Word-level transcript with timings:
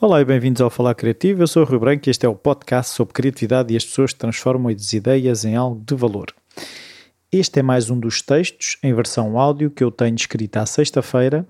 Olá 0.00 0.20
e 0.20 0.24
bem-vindos 0.24 0.62
ao 0.62 0.70
Falar 0.70 0.94
Criativo. 0.94 1.42
Eu 1.42 1.48
sou 1.48 1.64
o 1.64 1.66
Rui 1.66 1.80
Branco 1.80 2.08
e 2.08 2.10
este 2.10 2.24
é 2.24 2.28
o 2.28 2.34
podcast 2.36 2.94
sobre 2.94 3.12
criatividade 3.12 3.74
e 3.74 3.76
as 3.76 3.84
pessoas 3.84 4.12
que 4.12 4.20
transformam 4.20 4.72
as 4.72 4.92
ideias 4.92 5.44
em 5.44 5.56
algo 5.56 5.82
de 5.84 5.96
valor. 5.96 6.32
Este 7.32 7.58
é 7.58 7.62
mais 7.62 7.90
um 7.90 7.98
dos 7.98 8.22
textos 8.22 8.78
em 8.84 8.94
versão 8.94 9.36
áudio 9.36 9.68
que 9.68 9.82
eu 9.82 9.90
tenho 9.90 10.14
escrito 10.14 10.58
à 10.58 10.66
sexta-feira 10.66 11.44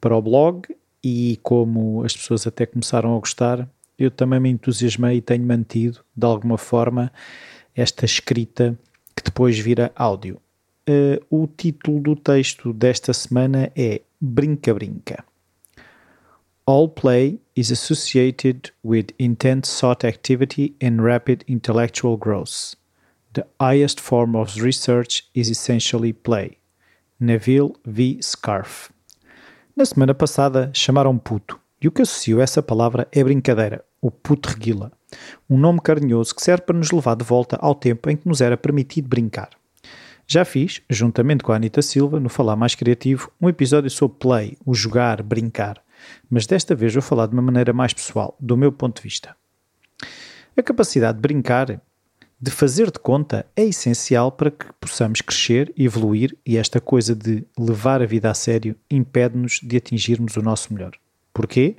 para 0.00 0.16
o 0.16 0.22
blog 0.22 0.66
e 1.04 1.38
como 1.40 2.02
as 2.02 2.16
pessoas 2.16 2.48
até 2.48 2.66
começaram 2.66 3.16
a 3.16 3.20
gostar, 3.20 3.68
eu 3.96 4.10
também 4.10 4.40
me 4.40 4.50
entusiasmei 4.50 5.18
e 5.18 5.22
tenho 5.22 5.44
mantido, 5.44 6.00
de 6.16 6.26
alguma 6.26 6.58
forma, 6.58 7.12
esta 7.76 8.04
escrita 8.04 8.76
que 9.14 9.22
depois 9.22 9.56
vira 9.56 9.92
áudio. 9.94 10.40
Uh, 10.88 11.18
o 11.28 11.48
título 11.48 12.00
do 12.00 12.14
texto 12.14 12.72
desta 12.72 13.12
semana 13.12 13.72
é 13.74 14.02
Brinca 14.20 14.72
Brinca. 14.72 15.24
All 16.64 16.88
play 16.88 17.40
is 17.56 17.72
associated 17.72 18.72
with 18.84 19.06
intense 19.18 19.80
thought 19.80 20.06
activity 20.06 20.76
and 20.80 21.02
rapid 21.02 21.44
intellectual 21.48 22.16
growth. 22.16 22.76
The 23.32 23.44
highest 23.60 24.00
form 24.00 24.36
of 24.36 24.62
research 24.62 25.28
is 25.34 25.50
essentially 25.50 26.12
play. 26.12 26.58
Neville 27.18 27.74
V. 27.84 28.20
Scarf. 28.22 28.92
Na 29.76 29.84
semana 29.84 30.14
passada 30.14 30.70
chamaram 30.72 31.18
puto, 31.18 31.58
e 31.82 31.88
o 31.88 31.90
que 31.90 32.02
associo 32.02 32.38
a 32.38 32.44
essa 32.44 32.62
palavra 32.62 33.08
é 33.10 33.24
brincadeira, 33.24 33.84
o 34.00 34.08
puto 34.08 34.50
reguila, 34.50 34.92
um 35.50 35.58
nome 35.58 35.80
carinhoso 35.80 36.32
que 36.32 36.42
serve 36.42 36.62
para 36.62 36.78
nos 36.78 36.92
levar 36.92 37.16
de 37.16 37.24
volta 37.24 37.56
ao 37.60 37.74
tempo 37.74 38.08
em 38.08 38.16
que 38.16 38.28
nos 38.28 38.40
era 38.40 38.56
permitido 38.56 39.08
brincar. 39.08 39.50
Já 40.28 40.44
fiz, 40.44 40.82
juntamente 40.90 41.44
com 41.44 41.52
a 41.52 41.56
Anita 41.56 41.80
Silva, 41.80 42.18
no 42.18 42.28
Falar 42.28 42.56
Mais 42.56 42.74
Criativo, 42.74 43.30
um 43.40 43.48
episódio 43.48 43.88
sobre 43.88 44.18
play, 44.18 44.58
o 44.66 44.74
jogar, 44.74 45.22
brincar, 45.22 45.80
mas 46.28 46.46
desta 46.46 46.74
vez 46.74 46.92
vou 46.92 47.02
falar 47.02 47.26
de 47.26 47.32
uma 47.32 47.42
maneira 47.42 47.72
mais 47.72 47.92
pessoal, 47.92 48.36
do 48.40 48.56
meu 48.56 48.72
ponto 48.72 48.96
de 48.96 49.02
vista. 49.02 49.36
A 50.56 50.62
capacidade 50.64 51.18
de 51.18 51.22
brincar 51.22 51.80
de 52.40 52.50
fazer 52.50 52.90
de 52.90 52.98
conta 52.98 53.46
é 53.54 53.64
essencial 53.64 54.32
para 54.32 54.50
que 54.50 54.66
possamos 54.80 55.20
crescer, 55.20 55.72
evoluir 55.78 56.36
e 56.44 56.56
esta 56.56 56.80
coisa 56.80 57.14
de 57.14 57.46
levar 57.56 58.02
a 58.02 58.06
vida 58.06 58.28
a 58.28 58.34
sério 58.34 58.74
impede-nos 58.90 59.60
de 59.62 59.76
atingirmos 59.76 60.36
o 60.36 60.42
nosso 60.42 60.74
melhor. 60.74 60.92
Porquê? 61.32 61.76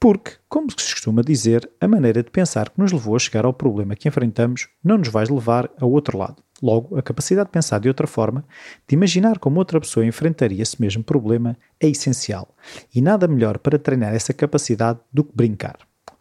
Porque, 0.00 0.32
como 0.48 0.68
se 0.70 0.76
costuma 0.76 1.22
dizer, 1.22 1.68
a 1.80 1.86
maneira 1.86 2.24
de 2.24 2.30
pensar 2.30 2.70
que 2.70 2.80
nos 2.80 2.90
levou 2.90 3.14
a 3.14 3.18
chegar 3.20 3.44
ao 3.44 3.52
problema 3.52 3.94
que 3.94 4.08
enfrentamos 4.08 4.68
não 4.82 4.98
nos 4.98 5.08
vai 5.08 5.24
levar 5.24 5.70
a 5.80 5.86
outro 5.86 6.18
lado. 6.18 6.42
Logo, 6.62 6.98
a 6.98 7.02
capacidade 7.02 7.48
de 7.48 7.52
pensar 7.52 7.78
de 7.78 7.88
outra 7.88 8.06
forma, 8.06 8.44
de 8.86 8.94
imaginar 8.94 9.38
como 9.38 9.58
outra 9.58 9.80
pessoa 9.80 10.04
enfrentaria 10.04 10.62
esse 10.62 10.80
mesmo 10.80 11.04
problema, 11.04 11.56
é 11.80 11.88
essencial. 11.88 12.48
E 12.94 13.00
nada 13.00 13.28
melhor 13.28 13.58
para 13.58 13.78
treinar 13.78 14.14
essa 14.14 14.34
capacidade 14.34 14.98
do 15.12 15.22
que 15.22 15.34
brincar. 15.34 15.78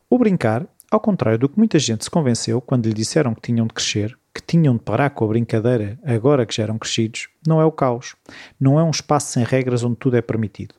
O 0.09 0.17
brincar 0.17 0.67
ao 0.89 0.99
contrário 0.99 1.39
do 1.39 1.49
que 1.49 1.57
muita 1.57 1.77
gente 1.79 2.03
se 2.03 2.09
convenceu 2.09 2.61
quando 2.61 2.85
lhe 2.85 2.94
disseram 2.94 3.33
que 3.33 3.41
tinham 3.41 3.67
de 3.67 3.73
crescer, 3.73 4.17
que 4.33 4.41
tinham 4.41 4.75
de 4.75 4.83
parar 4.83 5.09
com 5.09 5.25
a 5.25 5.27
brincadeira 5.27 5.99
agora 6.03 6.45
que 6.45 6.55
já 6.55 6.63
eram 6.63 6.77
crescidos, 6.77 7.27
não 7.45 7.59
é 7.59 7.66
o 7.66 7.72
caos. 7.72 8.16
Não 8.59 8.79
é 8.79 8.83
um 8.83 8.91
espaço 8.91 9.33
sem 9.33 9.44
regras 9.44 9.83
onde 9.83 9.97
tudo 9.97 10.16
é 10.16 10.22
permitido. 10.22 10.75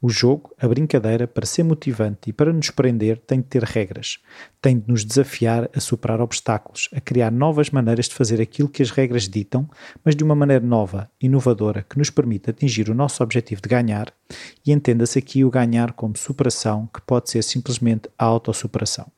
O 0.00 0.08
jogo, 0.08 0.54
a 0.58 0.68
brincadeira, 0.68 1.26
para 1.26 1.46
ser 1.46 1.62
motivante 1.62 2.28
e 2.28 2.32
para 2.32 2.52
nos 2.52 2.70
prender, 2.70 3.18
tem 3.18 3.40
de 3.40 3.46
ter 3.46 3.62
regras. 3.62 4.18
Tem 4.60 4.78
de 4.78 4.88
nos 4.88 5.04
desafiar 5.04 5.70
a 5.74 5.80
superar 5.80 6.20
obstáculos, 6.20 6.88
a 6.94 7.00
criar 7.00 7.30
novas 7.30 7.70
maneiras 7.70 8.08
de 8.08 8.14
fazer 8.14 8.40
aquilo 8.40 8.68
que 8.68 8.82
as 8.82 8.90
regras 8.90 9.28
ditam, 9.28 9.68
mas 10.04 10.14
de 10.14 10.22
uma 10.22 10.34
maneira 10.34 10.64
nova, 10.64 11.10
inovadora, 11.20 11.86
que 11.88 11.98
nos 11.98 12.10
permite 12.10 12.50
atingir 12.50 12.90
o 12.90 12.94
nosso 12.94 13.22
objetivo 13.22 13.62
de 13.62 13.68
ganhar, 13.68 14.12
e 14.66 14.72
entenda-se 14.72 15.18
aqui 15.18 15.44
o 15.44 15.50
ganhar 15.50 15.92
como 15.92 16.16
superação, 16.16 16.88
que 16.92 17.00
pode 17.00 17.30
ser 17.30 17.42
simplesmente 17.42 18.08
a 18.18 18.24
autossuperação. 18.24 19.10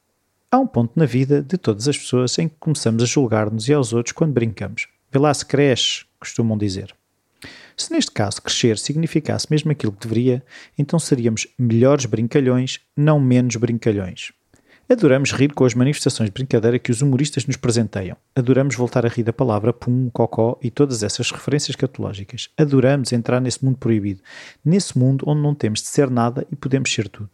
Há 0.51 0.59
um 0.59 0.67
ponto 0.67 0.93
na 0.97 1.07
vida 1.07 1.43
de 1.43 1.59
todas 1.59 1.89
as 1.89 1.99
pessoas 1.99 2.39
em 2.39 2.49
que 2.49 2.57
começamos 2.61 3.03
a 3.03 3.07
julgar-nos 3.07 3.69
e 3.69 3.73
aos 3.73 3.93
outros 3.93 4.13
quando 4.13 4.33
brincamos. 4.33 4.87
Vê 5.11 5.19
lá 5.19 5.35
se 5.35 5.45
cresce, 5.45 6.05
costumam 6.21 6.57
dizer. 6.57 6.95
Se 7.77 7.93
neste 7.93 8.11
caso 8.11 8.41
crescer 8.41 8.79
significasse 8.79 9.47
mesmo 9.51 9.71
aquilo 9.71 9.93
que 9.93 10.09
deveria, 10.09 10.43
então 10.79 10.99
seríamos 10.99 11.47
melhores 11.59 12.07
brincalhões, 12.07 12.81
não 12.97 13.21
menos 13.21 13.57
brincalhões. 13.57 14.33
Adoramos 14.89 15.33
rir 15.33 15.53
com 15.53 15.65
as 15.65 15.75
manifestações 15.75 16.29
de 16.29 16.33
brincadeira 16.33 16.79
que 16.79 16.93
os 16.93 17.03
humoristas 17.03 17.45
nos 17.45 17.57
presenteiam. 17.57 18.17
Adoramos 18.35 18.77
voltar 18.77 19.05
a 19.05 19.09
rir 19.09 19.25
da 19.25 19.33
palavra 19.33 19.73
pum, 19.73 20.09
cocó 20.11 20.59
e 20.63 20.71
todas 20.71 21.03
essas 21.03 21.31
referências 21.31 21.75
catológicas. 21.77 22.49
Adoramos 22.57 23.13
entrar 23.13 23.41
nesse 23.41 23.65
mundo 23.65 23.77
proibido, 23.77 24.23
nesse 24.65 24.97
mundo 24.97 25.25
onde 25.27 25.43
não 25.43 25.55
temos 25.57 25.83
de 25.83 25.89
ser 25.89 26.09
nada 26.09 26.47
e 26.51 26.57
podemos 26.57 26.91
ser 26.91 27.09
tudo. 27.09 27.31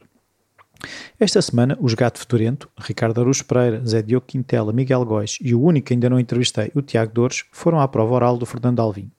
Esta 1.19 1.41
semana, 1.41 1.79
os 1.81 1.95
Gato 1.95 2.19
Fedorento, 2.19 2.69
Ricardo 2.77 3.21
Aruz 3.21 3.43
Pereira, 3.43 3.83
Zé 3.87 4.03
Diogo 4.03 4.27
Quintela, 4.27 4.73
Miguel 4.73 5.05
Góis 5.05 5.39
e 5.41 5.55
o 5.55 5.63
único 5.63 5.87
que 5.87 5.95
ainda 5.95 6.11
não 6.11 6.19
entrevistei, 6.19 6.73
o 6.75 6.83
Tiago 6.83 7.13
Dores, 7.13 7.45
foram 7.53 7.81
à 7.81 7.87
prova 7.87 8.15
oral 8.15 8.37
do 8.37 8.47
Fernando 8.47 8.81
Alvim. 8.81 9.11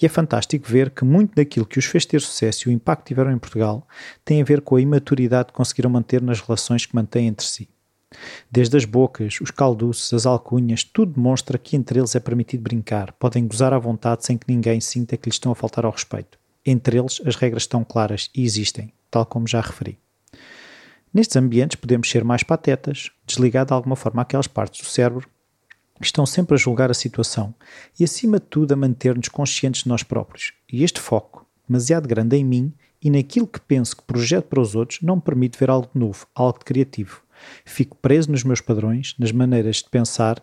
E 0.00 0.04
é 0.04 0.08
fantástico 0.08 0.66
ver 0.68 0.90
que 0.90 1.04
muito 1.04 1.34
daquilo 1.34 1.66
que 1.66 1.78
os 1.78 1.84
fez 1.84 2.04
ter 2.04 2.20
sucesso 2.20 2.68
e 2.68 2.72
o 2.72 2.74
impacto 2.74 3.02
que 3.02 3.08
tiveram 3.08 3.30
em 3.30 3.38
Portugal 3.38 3.86
tem 4.24 4.42
a 4.42 4.44
ver 4.44 4.60
com 4.60 4.76
a 4.76 4.80
imaturidade 4.80 5.48
que 5.48 5.52
conseguiram 5.52 5.90
manter 5.90 6.20
nas 6.20 6.40
relações 6.40 6.86
que 6.86 6.96
mantêm 6.96 7.28
entre 7.28 7.46
si. 7.46 7.68
Desde 8.50 8.76
as 8.76 8.84
bocas, 8.84 9.40
os 9.40 9.50
calduços, 9.50 10.12
as 10.12 10.26
alcunhas, 10.26 10.84
tudo 10.84 11.14
demonstra 11.14 11.58
que 11.58 11.76
entre 11.76 11.98
eles 11.98 12.14
é 12.14 12.20
permitido 12.20 12.62
brincar, 12.62 13.12
podem 13.12 13.46
gozar 13.46 13.72
à 13.72 13.78
vontade 13.78 14.24
sem 14.24 14.38
que 14.38 14.52
ninguém 14.52 14.80
sinta 14.80 15.16
que 15.16 15.28
lhes 15.28 15.36
estão 15.36 15.52
a 15.52 15.54
faltar 15.54 15.84
ao 15.84 15.92
respeito. 15.92 16.38
Entre 16.64 16.98
eles, 16.98 17.20
as 17.24 17.36
regras 17.36 17.64
estão 17.64 17.84
claras 17.84 18.30
e 18.34 18.44
existem, 18.44 18.92
tal 19.10 19.26
como 19.26 19.46
já 19.46 19.60
referi. 19.60 19.98
Nestes 21.14 21.36
ambientes 21.36 21.76
podemos 21.76 22.10
ser 22.10 22.24
mais 22.24 22.42
patetas, 22.42 23.12
desligar 23.24 23.64
de 23.64 23.72
alguma 23.72 23.94
forma 23.94 24.20
aquelas 24.20 24.48
partes 24.48 24.84
do 24.84 24.90
cérebro 24.90 25.28
que 26.00 26.06
estão 26.06 26.26
sempre 26.26 26.56
a 26.56 26.58
julgar 26.58 26.90
a 26.90 26.94
situação 26.94 27.54
e, 27.98 28.02
acima 28.02 28.40
de 28.40 28.46
tudo, 28.46 28.72
a 28.72 28.76
manter-nos 28.76 29.28
conscientes 29.28 29.84
de 29.84 29.88
nós 29.88 30.02
próprios. 30.02 30.52
E 30.70 30.82
este 30.82 30.98
foco, 30.98 31.46
demasiado 31.68 32.08
grande 32.08 32.36
em 32.36 32.44
mim 32.44 32.72
e 33.00 33.10
naquilo 33.10 33.46
que 33.46 33.60
penso 33.60 33.96
que 33.96 34.02
projeto 34.02 34.46
para 34.46 34.60
os 34.60 34.74
outros, 34.74 35.00
não 35.02 35.14
me 35.14 35.22
permite 35.22 35.56
ver 35.56 35.70
algo 35.70 35.88
novo, 35.94 36.26
algo 36.34 36.58
criativo. 36.58 37.22
Fico 37.64 37.96
preso 37.98 38.32
nos 38.32 38.42
meus 38.42 38.60
padrões, 38.60 39.14
nas 39.16 39.30
maneiras 39.30 39.76
de 39.76 39.90
pensar 39.90 40.42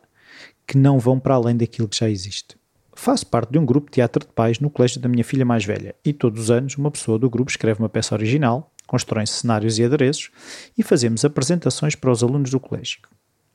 que 0.66 0.78
não 0.78 1.00
vão 1.00 1.20
para 1.20 1.36
além 1.36 1.58
daquilo 1.58 1.90
que 1.90 1.98
já 1.98 2.10
existe. 2.10 2.56
Faço 2.94 3.28
parte 3.28 3.52
de 3.52 3.60
um 3.60 3.66
grupo 3.66 3.88
de 3.88 3.96
teatro 3.96 4.26
de 4.26 4.32
pais 4.32 4.60
no 4.60 4.70
colégio 4.70 5.02
da 5.02 5.10
minha 5.10 5.24
filha 5.24 5.44
mais 5.44 5.66
velha 5.66 5.96
e 6.06 6.14
todos 6.14 6.44
os 6.44 6.52
anos 6.52 6.78
uma 6.78 6.92
pessoa 6.92 7.20
do 7.20 7.30
grupo 7.30 7.52
escreve 7.52 7.80
uma 7.80 7.90
peça 7.90 8.16
original 8.16 8.72
constroem 8.92 9.26
cenários 9.26 9.80
e 9.80 9.86
adereços 9.86 10.30
e 10.78 10.84
fazemos 10.84 11.24
apresentações 11.24 11.96
para 11.96 12.12
os 12.12 12.22
alunos 12.22 12.52
do 12.52 12.60
colégio. 12.60 13.00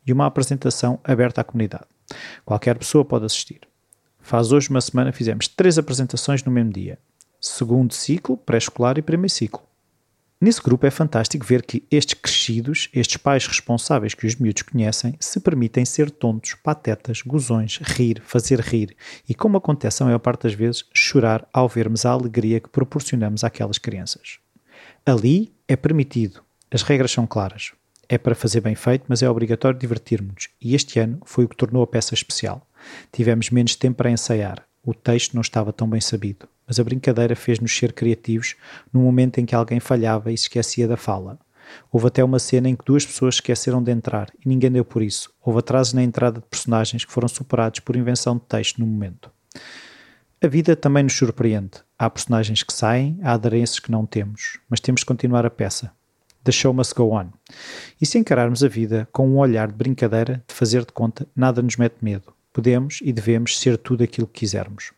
E 0.07 0.11
uma 0.11 0.25
apresentação 0.25 0.99
aberta 1.05 1.43
à 1.43 1.45
comunidade. 1.45 1.85
Qualquer 2.43 2.79
pessoa 2.79 3.05
pode 3.05 3.27
assistir. 3.27 3.61
Faz 4.19 4.51
hoje 4.51 4.71
uma 4.71 4.81
semana 4.81 5.13
fizemos 5.13 5.47
três 5.47 5.77
apresentações 5.77 6.43
no 6.43 6.51
mesmo 6.51 6.73
dia. 6.73 6.99
Segundo 7.39 7.93
ciclo, 7.93 8.39
pré-escolar 8.39 8.97
e 8.97 9.03
primeiro 9.03 9.31
ciclo. 9.31 9.63
Nesse 10.41 10.63
grupo 10.63 10.87
é 10.87 10.91
fantástico 10.91 11.45
ver 11.45 11.63
que 11.63 11.87
estes 11.91 12.15
crescidos, 12.15 12.89
estes 12.95 13.19
pais 13.19 13.47
responsáveis 13.47 14.15
que 14.15 14.27
os 14.27 14.37
miúdos 14.37 14.63
conhecem, 14.63 15.17
se 15.21 15.39
permitem 15.39 15.85
ser 15.85 16.11
tontos, 16.11 16.55
patetas, 16.55 17.21
gozões, 17.21 17.77
rir, 17.83 18.23
fazer 18.25 18.61
rir 18.61 18.97
e, 19.29 19.35
como 19.35 19.59
acontece 19.59 20.03
a 20.03 20.07
maior 20.07 20.19
parte 20.19 20.45
das 20.45 20.55
vezes, 20.55 20.85
chorar 20.95 21.47
ao 21.53 21.69
vermos 21.69 22.07
a 22.07 22.11
alegria 22.11 22.59
que 22.59 22.71
proporcionamos 22.71 23.45
àquelas 23.45 23.77
crianças. 23.77 24.46
Ali 25.09 25.55
é 25.69 25.77
permitido, 25.77 26.43
as 26.69 26.83
regras 26.83 27.13
são 27.13 27.29
claras. 27.29 27.71
É 28.09 28.19
para 28.19 28.35
fazer 28.35 28.61
bem 28.61 28.75
feito, 28.75 29.05
mas 29.07 29.23
é 29.23 29.31
obrigatório 29.31 29.79
divertirmos-nos. 29.79 30.49
E 30.61 30.75
este 30.75 30.99
ano 30.99 31.21
foi 31.25 31.45
o 31.45 31.49
que 31.49 31.55
tornou 31.55 31.81
a 31.85 31.87
peça 31.87 32.13
especial. 32.13 32.67
Tivemos 33.13 33.51
menos 33.51 33.77
tempo 33.77 33.99
para 33.99 34.11
ensaiar. 34.11 34.67
O 34.85 34.93
texto 34.93 35.35
não 35.35 35.43
estava 35.43 35.73
tão 35.73 35.89
bem 35.89 36.01
sabido, 36.01 36.49
mas 36.67 36.81
a 36.81 36.85
brincadeira 36.85 37.37
fez-nos 37.37 37.71
ser 37.71 37.93
criativos 37.93 38.57
no 38.93 38.99
momento 38.99 39.39
em 39.39 39.47
que 39.47 39.55
alguém 39.55 39.79
falhava 39.79 40.33
e 40.33 40.37
se 40.37 40.47
esquecia 40.47 40.89
da 40.89 40.97
fala. 40.97 41.39
Houve 41.93 42.09
até 42.09 42.25
uma 42.25 42.41
cena 42.41 42.69
em 42.69 42.75
que 42.75 42.85
duas 42.85 43.07
pessoas 43.07 43.37
esqueceram 43.37 43.81
de 43.81 43.93
entrar 43.93 44.29
e 44.45 44.49
ninguém 44.49 44.73
deu 44.73 44.85
por 44.85 45.05
isso. 45.05 45.33
Houve 45.41 45.61
atrasos 45.61 45.93
na 45.93 46.03
entrada 46.03 46.41
de 46.41 46.47
personagens 46.49 47.05
que 47.05 47.13
foram 47.13 47.29
superados 47.29 47.79
por 47.79 47.95
invenção 47.95 48.35
de 48.35 48.43
texto 48.43 48.81
no 48.81 48.87
momento. 48.89 49.31
A 50.43 50.49
vida 50.49 50.75
também 50.75 51.05
nos 51.05 51.17
surpreende. 51.17 51.86
Há 51.99 52.11
personagens 52.11 52.63
que 52.63 52.75
saem, 52.75 53.19
há 53.23 53.33
aderências 53.33 53.79
que 53.79 53.91
não 53.91 54.05
temos, 54.05 54.59
mas 54.69 54.81
temos 54.81 55.01
de 55.01 55.07
continuar 55.07 55.47
a 55.47 55.51
peça. 55.51 55.91
The 56.45 56.53
show 56.53 56.75
must 56.75 56.95
go 56.95 57.15
on. 57.15 57.31
E 57.99 58.05
se 58.05 58.19
encararmos 58.19 58.63
a 58.63 58.69
vida 58.69 59.09
com 59.11 59.27
um 59.27 59.39
olhar 59.39 59.69
de 59.69 59.75
brincadeira, 59.75 60.45
de 60.47 60.55
fazer 60.55 60.85
de 60.85 60.93
conta, 60.93 61.27
nada 61.35 61.63
nos 61.63 61.77
mete 61.77 61.97
medo. 62.03 62.35
Podemos 62.53 63.01
e 63.03 63.13
devemos 63.13 63.59
ser 63.59 63.79
tudo 63.79 64.05
aquilo 64.05 64.27
que 64.27 64.41
quisermos. 64.41 64.93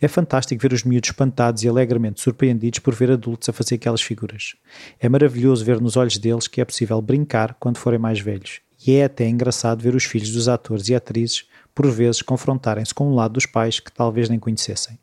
É 0.00 0.06
fantástico 0.06 0.62
ver 0.62 0.72
os 0.72 0.84
miúdos 0.84 1.10
espantados 1.10 1.62
e 1.64 1.68
alegremente 1.68 2.20
surpreendidos 2.20 2.78
por 2.78 2.94
ver 2.94 3.10
adultos 3.10 3.48
a 3.48 3.52
fazer 3.52 3.74
aquelas 3.74 4.00
figuras. 4.00 4.54
É 5.00 5.08
maravilhoso 5.08 5.64
ver 5.64 5.80
nos 5.80 5.96
olhos 5.96 6.18
deles 6.18 6.46
que 6.46 6.60
é 6.60 6.64
possível 6.64 7.02
brincar 7.02 7.54
quando 7.54 7.78
forem 7.78 7.98
mais 7.98 8.20
velhos. 8.20 8.60
E 8.86 8.94
é 8.94 9.04
até 9.04 9.28
engraçado 9.28 9.82
ver 9.82 9.94
os 9.94 10.04
filhos 10.04 10.30
dos 10.30 10.48
atores 10.48 10.88
e 10.88 10.94
atrizes 10.94 11.48
por 11.74 11.90
vezes 11.90 12.22
confrontarem-se 12.22 12.94
com 12.94 13.10
um 13.10 13.14
lado 13.14 13.32
dos 13.32 13.46
pais 13.46 13.80
que 13.80 13.90
talvez 13.90 14.28
nem 14.28 14.38
conhecessem. 14.38 14.98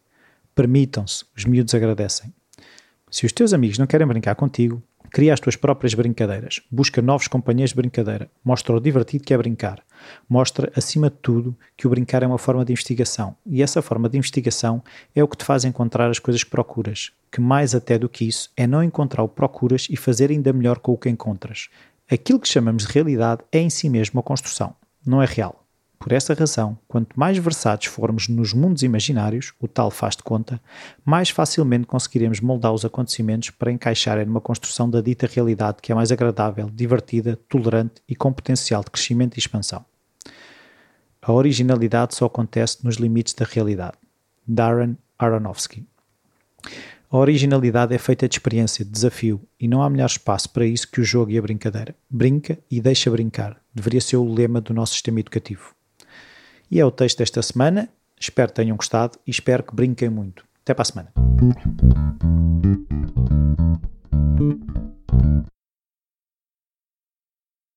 Permitam-se, 0.61 1.25
os 1.35 1.43
miúdos 1.43 1.73
agradecem. 1.73 2.31
Se 3.09 3.25
os 3.25 3.31
teus 3.31 3.51
amigos 3.51 3.79
não 3.79 3.87
querem 3.87 4.05
brincar 4.05 4.35
contigo, 4.35 4.79
cria 5.09 5.33
as 5.33 5.39
tuas 5.39 5.55
próprias 5.55 5.95
brincadeiras, 5.95 6.61
busca 6.69 7.01
novos 7.01 7.27
companheiros 7.27 7.71
de 7.71 7.77
brincadeira, 7.77 8.29
mostra 8.45 8.75
o 8.75 8.79
divertido 8.79 9.23
que 9.23 9.33
é 9.33 9.37
brincar, 9.39 9.81
mostra, 10.29 10.71
acima 10.75 11.09
de 11.09 11.15
tudo, 11.19 11.57
que 11.75 11.87
o 11.87 11.89
brincar 11.89 12.21
é 12.21 12.27
uma 12.27 12.37
forma 12.37 12.63
de 12.63 12.73
investigação, 12.73 13.35
e 13.43 13.63
essa 13.63 13.81
forma 13.81 14.07
de 14.07 14.19
investigação 14.19 14.83
é 15.15 15.23
o 15.23 15.27
que 15.27 15.37
te 15.37 15.45
faz 15.45 15.65
encontrar 15.65 16.11
as 16.11 16.19
coisas 16.19 16.43
que 16.43 16.51
procuras, 16.51 17.11
que 17.31 17.41
mais 17.41 17.73
até 17.73 17.97
do 17.97 18.07
que 18.07 18.27
isso 18.27 18.51
é 18.55 18.67
não 18.67 18.83
encontrar 18.83 19.23
o 19.23 19.29
que 19.29 19.33
procuras 19.33 19.87
e 19.89 19.97
fazer 19.97 20.29
ainda 20.29 20.53
melhor 20.53 20.77
com 20.77 20.91
o 20.91 20.97
que 20.97 21.09
encontras. 21.09 21.69
Aquilo 22.07 22.39
que 22.39 22.47
chamamos 22.47 22.85
de 22.85 22.93
realidade 22.93 23.41
é 23.51 23.57
em 23.57 23.69
si 23.71 23.89
mesmo 23.89 24.19
uma 24.19 24.23
construção, 24.23 24.75
não 25.03 25.23
é 25.23 25.25
real. 25.25 25.60
Por 26.01 26.11
essa 26.13 26.33
razão, 26.33 26.79
quanto 26.87 27.17
mais 27.17 27.37
versados 27.37 27.85
formos 27.85 28.27
nos 28.27 28.53
mundos 28.53 28.81
imaginários, 28.81 29.53
o 29.59 29.67
tal 29.67 29.91
faz 29.91 30.15
de 30.15 30.23
conta, 30.23 30.59
mais 31.05 31.29
facilmente 31.29 31.85
conseguiremos 31.85 32.39
moldar 32.39 32.73
os 32.73 32.83
acontecimentos 32.83 33.51
para 33.51 33.71
encaixarem 33.71 34.25
numa 34.25 34.41
construção 34.41 34.89
da 34.89 34.99
dita 34.99 35.29
realidade 35.31 35.77
que 35.79 35.91
é 35.91 35.95
mais 35.95 36.11
agradável, 36.11 36.71
divertida, 36.73 37.37
tolerante 37.47 38.01
e 38.09 38.15
com 38.15 38.33
potencial 38.33 38.83
de 38.83 38.89
crescimento 38.89 39.37
e 39.37 39.39
expansão. 39.39 39.85
A 41.21 41.31
originalidade 41.31 42.15
só 42.15 42.25
acontece 42.25 42.83
nos 42.83 42.95
limites 42.95 43.35
da 43.35 43.45
realidade. 43.45 43.93
Darren 44.45 44.97
Aronofsky. 45.19 45.85
A 47.11 47.17
originalidade 47.17 47.93
é 47.93 47.99
feita 47.99 48.27
de 48.27 48.33
experiência, 48.33 48.83
de 48.83 48.89
desafio, 48.89 49.39
e 49.59 49.67
não 49.67 49.83
há 49.83 49.89
melhor 49.89 50.07
espaço 50.07 50.49
para 50.49 50.65
isso 50.65 50.89
que 50.89 50.99
o 50.99 51.03
jogo 51.03 51.29
e 51.29 51.37
a 51.37 51.41
brincadeira. 51.43 51.93
Brinca 52.09 52.57
e 52.71 52.81
deixa 52.81 53.11
brincar. 53.11 53.61
Deveria 53.71 54.01
ser 54.01 54.17
o 54.17 54.33
lema 54.33 54.59
do 54.59 54.73
nosso 54.73 54.93
sistema 54.93 55.19
educativo. 55.19 55.75
E 56.71 56.79
é 56.79 56.85
o 56.85 56.89
texto 56.89 57.17
desta 57.17 57.41
semana. 57.41 57.89
Espero 58.17 58.47
que 58.47 58.55
tenham 58.55 58.77
gostado 58.77 59.19
e 59.27 59.31
espero 59.31 59.61
que 59.61 59.75
brinquem 59.75 60.09
muito. 60.09 60.45
Até 60.61 60.73
para 60.73 60.83
a 60.83 60.85
semana. 60.85 61.11